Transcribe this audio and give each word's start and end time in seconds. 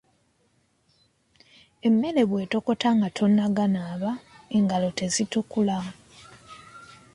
Emmere 1.87 2.21
bw’etokota 2.29 2.89
nga 2.97 3.07
tonnaganaaba 3.17 4.11
engalo 4.57 4.89
tezitukula. 4.97 5.77